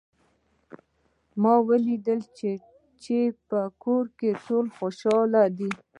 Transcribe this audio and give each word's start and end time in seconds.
ما 1.41 1.53
ولیدل 1.67 2.19
چې 3.03 3.13
په 3.49 3.59
کور 3.83 4.05
کې 4.17 4.29
ټول 4.45 4.65
خوشحال 4.77 5.33
دي 5.57 5.69